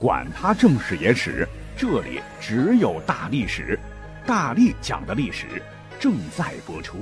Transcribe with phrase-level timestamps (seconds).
[0.00, 1.44] 管他正史野史，
[1.76, 3.76] 这里只有大历史，
[4.24, 5.60] 大力讲的历史
[5.98, 6.98] 正在播出。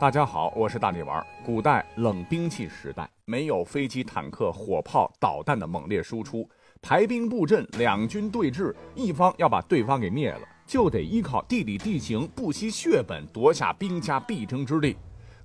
[0.00, 1.24] 大家好，我是大力丸。
[1.46, 6.48] 古代冷兵器时代，没有飞机、坦克、火炮、导弹的猛烈输出，
[6.82, 14.96] 排兵布阵，两军对峙，一方要把对方给灭了，就得依靠地理地形，不惜血本夺下兵家必争之地。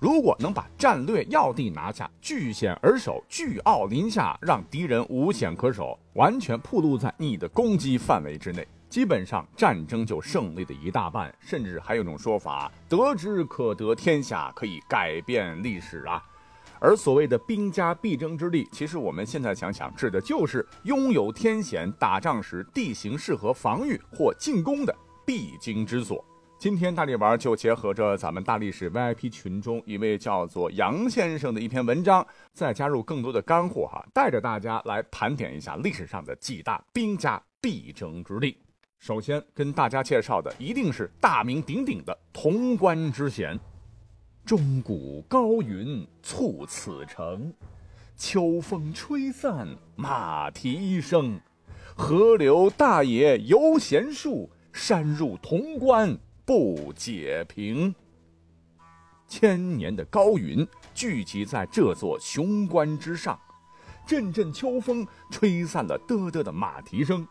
[0.04, 8.68] 如果能把战略要地拿下，据险而守，据傲临下，让敌人无险可守，完全暴露在你的攻击范围之内。
[8.90, 16.22] 基本上战争就胜利的一大半，甚至还有种说法：得之可得天下，可以改变历史啊。
[16.82, 24.94] 而所谓的兵家必争之地，其实我们现在想想，指的就是拥有天险、打仗时地形适合防御或进攻的
[25.26, 26.22] 必经之所。
[26.64, 38.58] 今天大力丸就结合着咱们大历史 VIP 群中一位叫做杨先生的一篇文章，再加入更多的干货哈，带着大家来盘点一下历史上的几大兵家必争之地。
[38.98, 43.60] 首先跟大家介绍的一定是大名鼎鼎的潼关之险。
[44.46, 47.54] 钟鼓高云促此城，
[48.16, 51.38] 秋风吹散马蹄声。
[51.94, 57.94] 河流大野犹嫌数，山入潼关不解平。
[59.28, 63.40] 千年的高云聚集在这座雄关之上，
[64.06, 67.26] 阵阵秋风吹散了嘚嘚的马蹄声。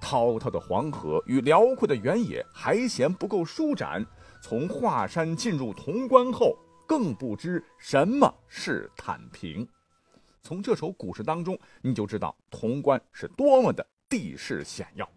[0.00, 4.04] 滔滔的黄河与辽阔的原野还嫌不够舒展，
[4.42, 9.66] 从华山进入潼关后，更不知什么是坦平。
[10.42, 15.08] 从这首古诗当中，你就知道潼关是多么的地势险要。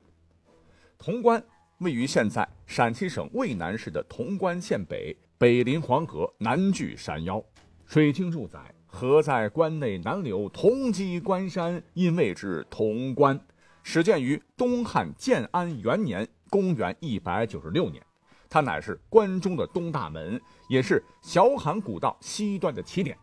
[1.00, 1.44] 潼关
[1.80, 7.44] 位于现在陕西省渭南市的潼关县北，北临黄河，南距山腰。
[7.86, 13.38] 水经注载：“河在关内南流，同击关山，因谓之潼关。”
[13.84, 18.02] 始建于东汉建安元年（公元一百九十六年），
[18.50, 23.18] 它乃是关中的东大门，也是小函古道西端的起点。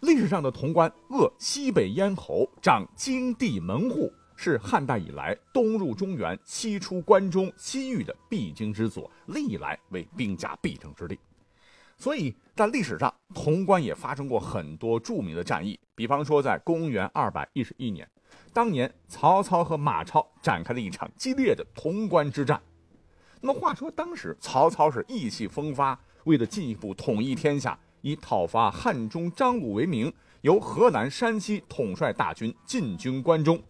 [0.00, 11.18] 历史上的潼关扼西北咽喉，掌京地门户，是汉代以来东入中原、西出关中、西域的必经之所，历来为兵家必争之地。
[11.96, 18.08] 所以在历史上，潼关也发生过很多著名的战役，比方说在公元二百一十一年。
[18.52, 22.60] 当年曹操和马超展开了一场激烈的潼关之战。
[23.40, 33.62] 那么话说，当时曹操是意气风发，为了进一步统一天下，以讨伐汉中张鲁为名，由河南、山西统帅大军进军关中。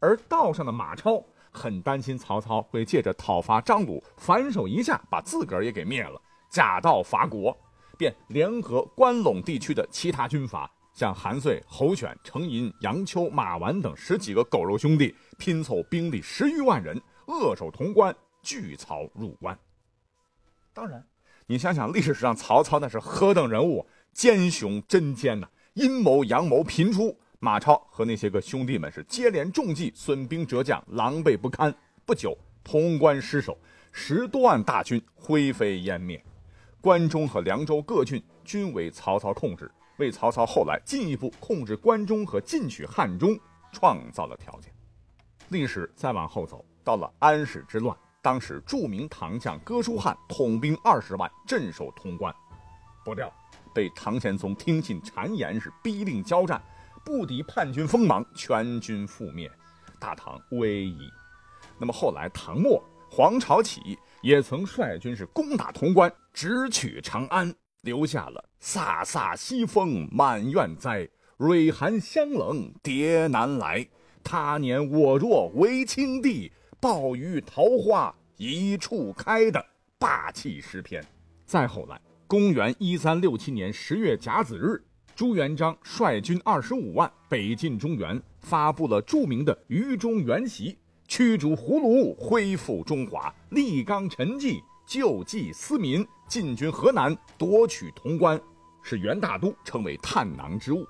[0.00, 7.56] 而道上的马超很担心曹操会借着讨伐张鲁，反手一下把自个儿也给灭了，假道伐国，
[7.96, 10.70] 便联合关陇地区的其他军阀。
[10.92, 19.58] 像韩遂、侯选、程银、杨秋、马玩等十几个狗肉兄弟拼凑兵力十余万人，扼守潼关，拒曹入关。
[20.72, 21.04] 当然，
[21.46, 27.18] 你想想历史上曹操那是何等人物，奸雄真奸呐，阴谋阳谋频出。
[27.44, 31.72] 马超和那些个兄弟们是接连中计，损兵折将，狼狈不堪。
[32.06, 32.34] 不久，
[32.64, 33.58] 潼关失守，
[33.92, 36.24] 十多万大军灰飞烟灭，
[36.80, 39.70] 关中和凉州各郡均为曹操控制。
[39.98, 43.38] 为曹操后来进一步控制关中和进取汉中
[43.70, 44.72] 创造了条件。
[45.50, 52.34] 历史再往后走，到了安史之乱，当时著名唐将哥舒翰统兵二十万镇守潼关，
[53.04, 53.30] 不料
[53.74, 56.60] 被唐玄宗听信谗言，是逼令交战，
[57.04, 59.50] 不敌叛军锋芒，全军覆灭，
[60.00, 61.10] 大唐危矣。
[61.78, 67.54] 那么后来唐末黄巢起义也曾率军是攻打潼关，直取长安。
[67.82, 71.06] 留下了飒飒西风满院栽，
[71.36, 73.86] 蕊寒香冷蝶难来。
[74.22, 76.50] 他年我若为青帝，
[76.80, 79.62] 暴雨桃花一处开的
[79.98, 81.04] 霸气诗篇。
[81.44, 84.82] 再后来，公元一三六七年十月甲子日，
[85.14, 90.72] 朱元璋率军二十五万北进中原，发布了著名的《于中原檄》，
[91.06, 94.62] 驱逐胡虏，恢复中华，立纲陈纪。
[94.86, 98.38] 救济思民，进军河南，夺取潼关，
[98.82, 100.86] 使元大都成为探囊之物。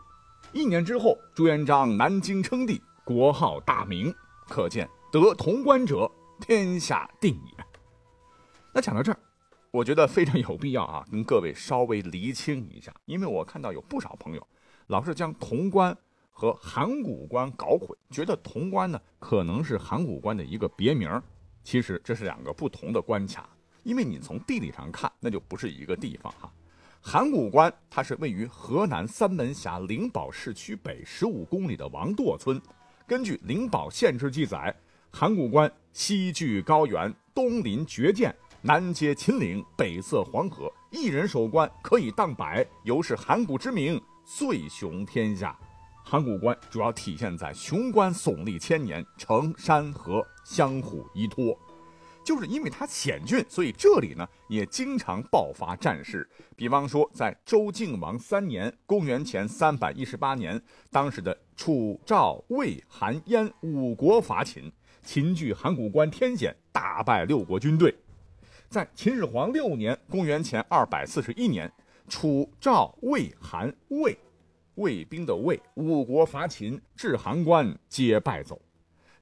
[0.53, 4.12] 一年之后，朱元璋南京称帝，国号大明。
[4.49, 6.11] 可见得潼关者，
[6.41, 7.65] 天下定也。
[8.73, 9.19] 那讲到这儿，
[9.75, 14.49] 我觉得非常有必要啊，跟各位稍微厘清一下，因为我看到有不少朋友
[14.87, 15.97] 老是将潼关
[16.31, 21.11] 和函谷关搞混，觉得潼关呢可能是函谷关的一个别名，
[21.65, 23.49] 其实这是两个不同的关卡。
[23.82, 26.49] 因为你从地理上看，那就不是一个地方哈。
[27.00, 32.62] 函谷关它是位于河南三门峡灵宝市区北十五公里的王垛村，
[33.09, 34.73] 根据灵宝县志记载，
[35.11, 38.32] 函谷关西距高原，东临绝涧，
[38.66, 45.55] 南接秦岭，北塞黄河，一人守关可以荡百，由是函谷之名最雄天下。
[46.02, 51.55] 函谷关主要体现在雄关耸立千年，城山河相互依托。
[52.25, 56.26] 就是因为它险峻，所以这里呢也经常爆发战事。
[56.56, 60.58] 比方说，在周敬王三年（公元前三百一十八年），
[60.90, 64.72] 当时的楚、赵、魏、韩、燕五国伐秦，
[65.02, 67.94] 秦据函谷关天险，大败六国军队。
[68.69, 71.70] 在秦始皇六年（公元前二百四十一年），
[72.08, 74.19] 楚、赵、魏、韩、魏
[74.75, 78.61] 魏兵的魏五国伐秦，至函关皆败走。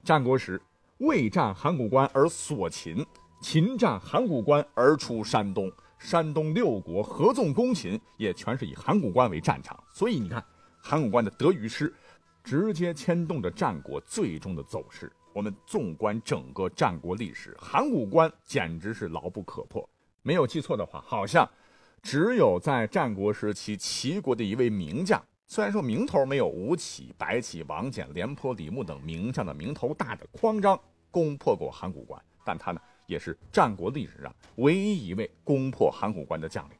[0.03, 0.61] 战国时。
[0.99, 3.05] 魏战函谷关而锁秦，
[3.41, 9.77] 秦战函谷关而出山东，山东六国合纵攻秦，也全是以函谷关为战场。
[9.91, 10.41] 所以你看，
[10.79, 11.93] 函谷关的得与失，
[12.41, 15.11] 直接牵动着战国最终的走势。
[15.33, 19.87] 我们纵观整个战国历史，函谷关简直是牢不可破。
[20.21, 21.49] 没有记错的话，好像
[22.01, 30.79] 只有在战国时期，齐国的一位名将，虽然说名头没有吴起、白起、王翦、廉颇、李牧等名将的名头大的匡章。
[31.11, 36.75] 攻破过函谷关，但他呢也是战国历史上唯一一位攻破函谷关的将领。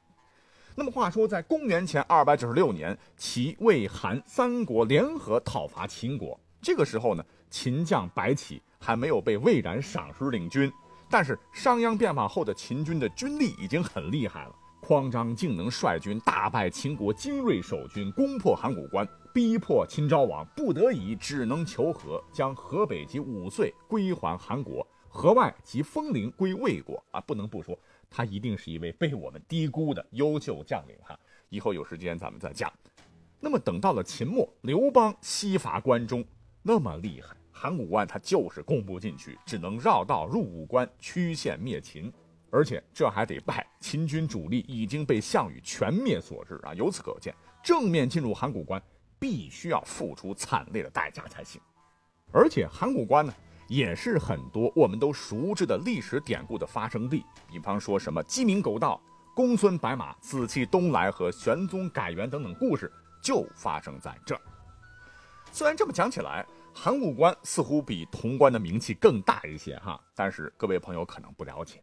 [0.74, 6.40] 那么话说，在公元前二百九十六年，齐、魏、韩三国联合讨伐秦国。
[6.64, 7.24] 这个时候呢，
[7.54, 10.74] 秦将白起还没有被魏冉赏识领军，
[11.08, 14.56] 但是商鞅变法后的秦军的军力已经很厉害了。
[14.82, 19.08] 匡章竟能率军大败秦国精锐守军，攻破函谷关。
[19.32, 27.02] 逼迫秦昭王不得已只能求和，将河北及五岁归还韩国，河外及丰陵归魏国。
[27.12, 27.78] 啊，不能不说，
[28.10, 31.18] 他一定是一位被我们低估的优秀将领哈。
[31.50, 32.74] 以后有时间咱们再讲。
[33.40, 36.26] 那么等到了秦末，刘邦西伐关中，
[36.62, 42.12] 那么厉害，函谷关他就是攻不进去，只能绕道入武关，曲线灭秦。
[42.52, 46.74] 而且这还得拜秦军主力已经被项羽全灭所致啊。
[46.74, 47.34] 由此可见，
[47.64, 48.84] 正面进入函谷关。
[49.18, 51.62] 必须要付出惨烈的代价才行，
[52.34, 53.34] 而且函谷关呢，
[53.70, 57.24] 也是很多我们都熟知的历史典故的发生地。
[57.48, 59.02] 比方说什么鸡鸣狗盗、
[59.34, 64.42] 公孙白马、紫气东来和玄宗改元等等故事，就发生在这儿。
[65.54, 71.82] 虽然这么讲起来，函谷关似乎比潼关的名气更大一些哈，但是各位朋友可能不了解，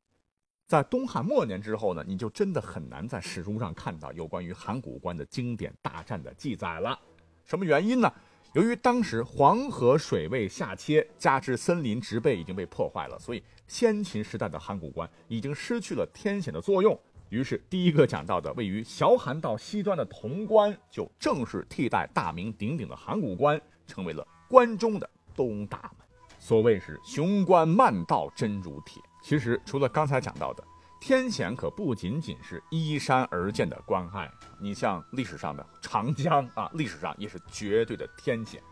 [0.66, 6.98] 在东汉末年之后呢，你就真的很难在史书上看到有关于函谷关的经典大战的记载了。
[7.44, 8.12] 什么原因呢？
[8.52, 16.98] 由于当时黄河水位下切，加之森林植被已经被破坏了，所以先秦时代的函谷关已经失去了天险的作用。
[17.28, 26.06] 于是，第一个讲到的位于小函道西端的潼关，就正式替代大名鼎鼎的函谷关，成为了关中的东大门。
[26.40, 29.00] 所谓是雄关漫道真如铁。
[29.22, 30.64] 其实，除了刚才讲到的。
[31.02, 34.30] 天险可不仅仅是依山而建的关隘，
[34.60, 38.62] 你像历史上的长江啊，历史上也是绝对的天险。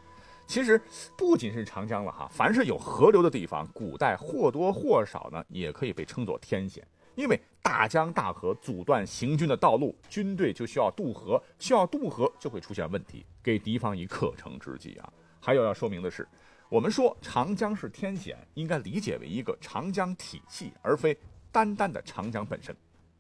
[0.47, 0.79] 其实
[1.17, 6.87] 不仅是长江了哈，凡是有河流的地方，古代或多或少呢也可以被称作天险。
[7.15, 15.11] 因为大江大河阻断行军的道路，军队就需要渡河，需要渡河就会出现问题，给敌方以可乘之机啊。
[15.41, 16.27] 还有要说明的是，
[16.69, 21.17] 我们说长江是天险，应该理解为一个长江体系，而非。
[21.51, 22.77] 单单的长江本身，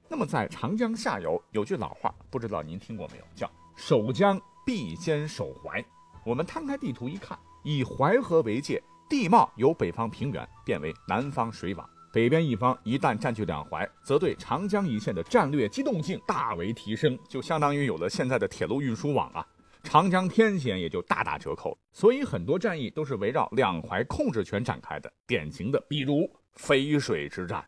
[0.07, 3.25] 那么在长江下游有句老话，不知道您听过没有？
[3.35, 5.83] 叫“守江必先守淮”。
[6.27, 11.89] 我们摊开地图一看，以淮河为界，地貌由北方平原变为南方水网。
[12.13, 19.45] 北边一方一旦占据两淮，则对长江一线的战略机动性大为提升，就相当于有了现在的铁路运输网啊。
[19.83, 21.79] 长江天险也就大打折扣。
[21.93, 27.65] 所以很多战役都是围绕两淮控制权展开的，典型的比如淝水之战。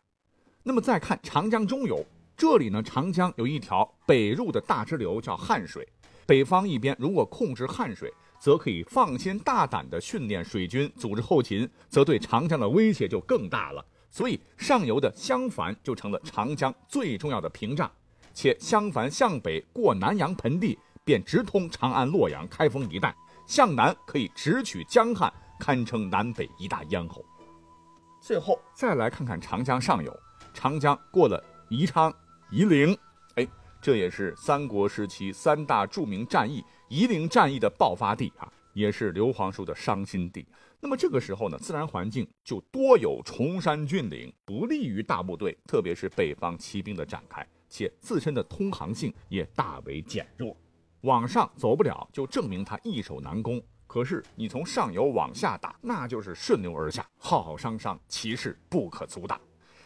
[0.63, 2.05] 那么再看长江中游，
[2.37, 5.87] 这里呢，长江有一条北入的大支流，叫汉水。
[6.27, 13.85] 北方一边如果控制汉水，则可以放心大胆地训练水军，组织后勤，则对长江的威胁就更大了。
[14.09, 17.91] 所以上游的襄樊就成了长江最重要的屏障。
[18.33, 23.11] 且襄樊向北过南阳盆地，便直通长安、洛阳、开封一带；
[23.45, 27.25] 向南可以直取江汉，堪称南北一大咽喉。
[28.21, 30.15] 最后再来看看长江上游。
[30.53, 32.13] 长江过了宜昌、
[32.51, 32.95] 夷陵，
[33.35, 33.47] 哎，
[33.81, 40.45] 这也是三国时期三大著名战役夷陵战役的爆发地啊，也是刘皇叔的伤心地。
[40.81, 50.57] 那么这个时候呢，自然环境就多有崇山峻岭，不利于大部队，特别是北方骑兵的展开，且自身的通航性也大为减弱，
[51.01, 53.61] 往上走不了，就证明他易守难攻。
[53.87, 59.39] 可是你从上游往下打，那就是顺流而下，浩浩汤汤，其势不可阻挡。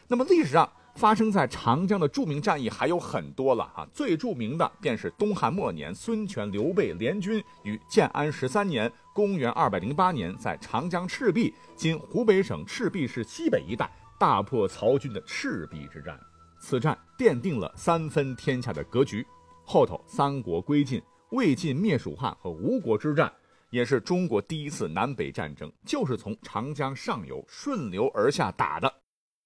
[0.07, 16.19] 那么历史上发生在长江的著名战役还有很多了啊，最著名的便是东汉末年孙权、刘备联军于建安十三年（公元208年）在长江赤壁（今湖北省赤壁市西北一带）大破曹军的赤壁之战。
[16.59, 19.25] 此战奠定了三分天下的格局。
[19.65, 23.31] 后头三国归晋、魏晋灭蜀汉和吴国之战。
[23.71, 28.93] 也是中国第一次南北战争，就是从长江上游顺流而下打的。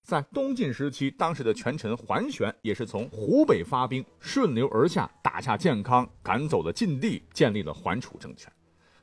[0.03, 8.51] 在东晋时期，当时的权臣桓玄也是从湖北发兵，顺流而下打下建康，赶走了晋帝，建立了桓楚政权。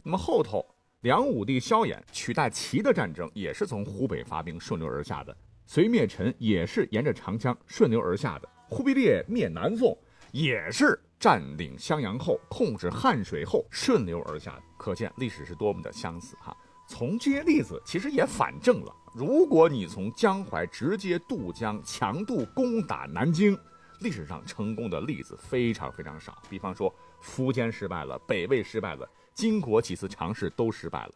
[0.05, 0.65] 那么后头
[1.01, 5.37] 梁武帝萧衍取代齐的战争，也是从湖北发兵，顺流而下的。
[5.65, 8.49] 隋灭陈也是沿着长江顺流而下的。
[8.69, 9.97] 忽必烈灭南宋
[10.31, 11.01] 也是。
[11.27, 16.57] 占领襄阳后，控制汉水后，顺流而下，可见历史是多么的相似哈。
[16.87, 23.59] 从这些例子，其实也反证了，如果你从江淮直接渡江，强渡攻打南京，
[24.03, 26.41] 历史上成功的例子非常非常少。
[26.49, 29.05] 比方说，苻坚失败了，北魏失败了，
[29.35, 31.13] 金国几次尝试都失败了。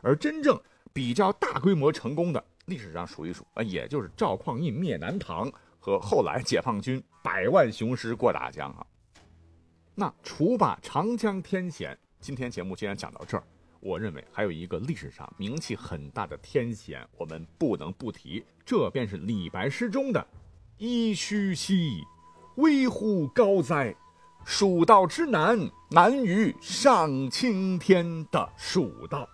[0.00, 0.60] 而真正
[0.92, 8.84] 比较大规模成功的，历史上数一数啊，也就是赵匡胤灭南唐和后来解放军百万雄师过大江啊。
[9.94, 13.44] 那除罢长江天险，今天节目既然讲到这儿，
[13.78, 20.26] 我认为还有一个历史上名气很大的天险，我们不能不提，这便是李白诗中的
[20.78, 22.02] “噫吁兮，
[22.56, 23.94] 危乎高哉，
[24.46, 25.58] 蜀道之难，
[25.90, 29.28] 难于上青天”的蜀道。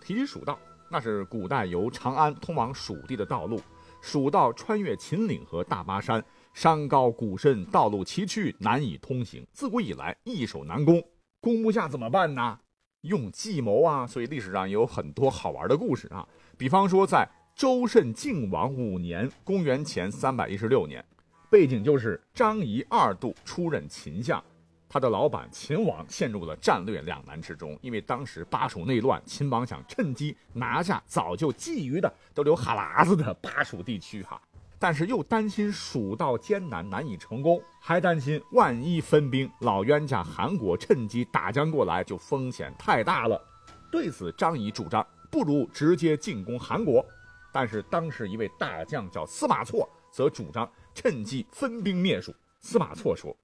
[0.00, 0.56] 提蜀道，
[0.88, 3.60] 那是古代由长安通往蜀地的道路，
[4.00, 6.24] 蜀道穿越秦岭和大巴山。
[6.52, 9.46] 山高谷深，道路崎岖，难以通行。
[9.52, 11.02] 自古以来，易守难攻，
[11.40, 12.58] 攻不下怎么办呢？
[13.02, 14.04] 用计谋啊！
[14.04, 16.26] 所以历史上也有很多好玩的故事啊。
[16.56, 21.04] 比方说，在周慎靖王五年（公元前三百一十六年），
[21.48, 24.42] 背景就是张仪二度出任秦相，
[24.88, 27.78] 他的老板秦王陷入了战略两难之中。
[27.82, 34.42] 因为当时巴蜀内乱，秦王想趁机拿下早就觊觎的、都流哈喇子的巴蜀地区哈。
[34.78, 43.42] 但是又担心蜀道艰难难以成功，还担心万一分兵，老冤家韩国趁机打将过来，就风险太大了。
[43.90, 47.04] 对此，张仪主张不如直接进攻韩国。
[47.52, 52.32] 但是当时一位大将叫司马错，则主张趁机分兵灭蜀。
[52.60, 53.34] 司马错说：“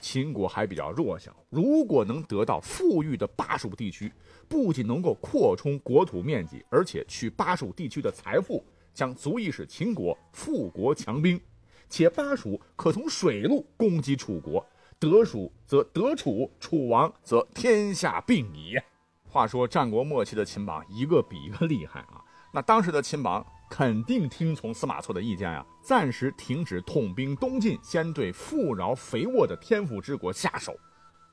[0.00, 4.12] 秦国还比较弱小，如果能得到富裕的巴蜀地区，
[4.48, 8.62] 不仅能够扩充国土面积，而且取巴蜀地区的财富。”
[8.98, 11.40] 将足以使秦国富国强兵，
[11.88, 14.66] 且巴蜀可从水路攻击楚国，
[14.98, 18.76] 得蜀则得楚，楚亡则天下并矣。
[19.24, 22.24] 话说战国末期的秦王一个比一个厉害啊！
[22.52, 30.74] 那当时的秦王肯定听从司马错的意见呀，暂时停止统兵东进，先对富饶肥沃的天府之国下手。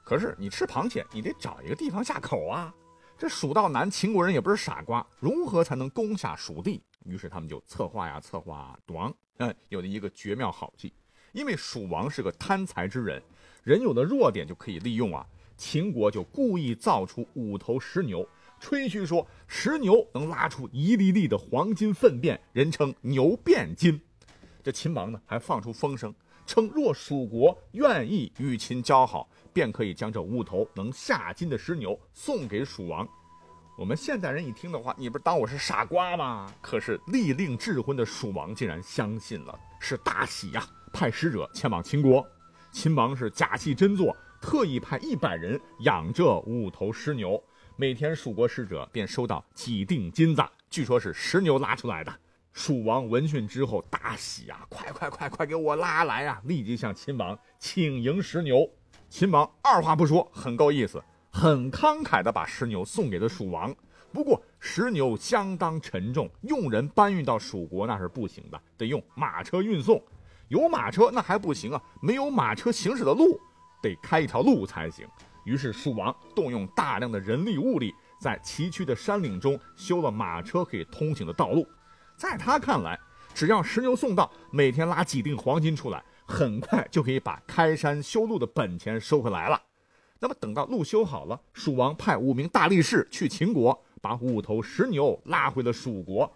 [0.03, 2.71] 可是你吃螃蟹，你得找一个地方下口啊！
[3.17, 6.81] 这蜀道难，秦国人也不是傻瓜，如何才能攻下蜀地？
[7.05, 10.93] 于是他们就策划呀策划，啊王嗯有了一个绝妙好计，
[11.31, 13.21] 因为蜀王是个贪财之人，
[13.63, 15.25] 人有的弱点就可以利用啊。
[15.55, 18.27] 秦国就故意造出五头石牛，
[18.59, 24.01] 吹嘘说石牛能拉出一粒粒的黄金粪便，人称牛变金。
[24.61, 26.13] 这秦王呢还放出风声，
[26.45, 33.07] 称若蜀国愿意与秦交好，便可以将这五头能下金的石牛送给蜀王。
[33.77, 36.49] 我们现代人一听的话，你不是当我是傻瓜吗？
[36.61, 40.65] 可是立令智昏的蜀王竟然相信了，是大喜呀！
[40.93, 42.25] 派使者前往秦国，
[42.71, 47.43] 秦王是假戏真做，特意派一百人养这五头石牛，
[47.75, 52.13] 每天蜀国使者便收到几锭金子，据说是石牛拉出来的。
[52.55, 56.41] 蜀王闻讯之后大喜呀，快快快快给我拉来呀！
[56.45, 58.67] 立即向秦王请迎石牛。
[59.09, 61.03] 秦王二话不说，很够意思。
[61.29, 63.75] 很慷慨地把石牛送给了蜀王，
[64.13, 70.01] 不过石牛相当沉重，用人搬运到蜀国那是不行的，得用马车运送。
[70.47, 73.37] 有马车那还不行啊，没有马车行驶的路，
[73.81, 75.05] 得开一条路才行。
[75.43, 81.67] 于是蜀王动用大量的人力物力，在崎岖的山岭中修了马车可以通行的道路。
[82.17, 82.99] 在他看来，
[83.33, 89.61] 只要石牛送到，每天拉几锭黄金出来，很快就可以把开山修路的本钱收回来了。
[90.19, 96.31] 那么等到路修好了，蜀王派五名大力士去秦国，把五头石牛拉回了蜀国。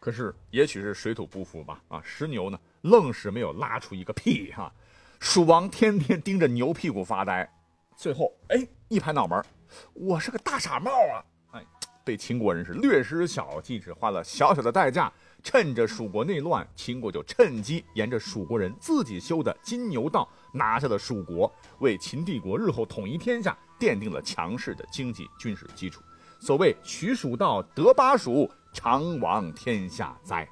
[0.00, 4.72] 可是也许是水土不服吧，啊，石牛呢愣是没有拉出一个屁哈。
[5.20, 7.48] 蜀王天天盯着牛屁股发呆，
[7.96, 9.44] 最后哎一拍脑门，
[9.92, 11.22] 我是个大傻帽啊！
[12.04, 26.02] 对，秦国人是略施小计，只花了小小的代价，趁着蜀国内乱，秦国就趁机沿着蜀国人自己修的金牛道拿下了蜀国，为秦帝国日后统一天下奠定了强势的经济军事基础。
[26.40, 30.48] 所谓取蜀道得巴蜀，常亡天下哉。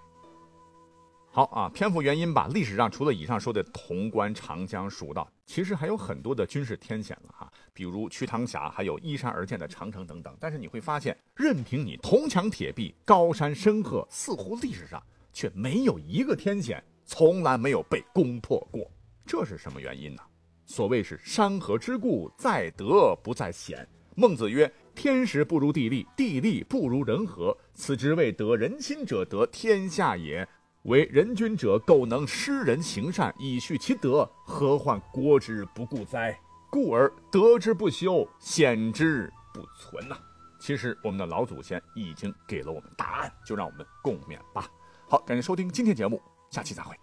[1.32, 2.48] 好啊，篇幅原因吧。
[2.52, 10.36] 历史上除了以上说的潼关、长江、蜀道，其实还有很多的军事天险了哈，比如瞿塘峡，还有依山而建的长城等等。
[10.40, 15.00] 但是你会发现，任凭你铜墙铁壁、高山深壑，似乎历史上
[15.32, 18.90] 却没有一个天险从来没有被攻破过。
[19.24, 20.22] 这是什么原因呢？
[20.66, 23.88] 所谓是山河之固，在德不在险。
[24.16, 27.56] 孟子曰：“天时不如地利，地利不如人和。
[27.72, 30.46] 此之谓得人心者得天下也。”
[30.84, 36.38] 为人君者，苟能施人行善，以续其德，何患国之不顾哉？
[36.70, 40.16] 故而德之不修，险之不存呐。
[40.58, 44.66] 其实我们的老祖先已经给了我们答案，就让我们共勉吧。
[45.06, 46.20] 好，感谢收听今天节目，
[46.50, 46.96] 下期再会。